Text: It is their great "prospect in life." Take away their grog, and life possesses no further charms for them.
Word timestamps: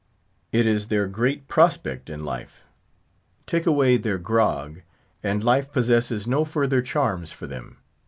It 0.51 0.65
is 0.65 0.87
their 0.87 1.05
great 1.07 1.47
"prospect 1.47 2.09
in 2.09 2.25
life." 2.25 2.65
Take 3.45 3.67
away 3.67 3.97
their 3.97 4.17
grog, 4.17 4.81
and 5.21 5.43
life 5.43 5.71
possesses 5.71 6.25
no 6.25 6.43
further 6.43 6.81
charms 6.81 7.31
for 7.31 7.45
them. 7.45 7.77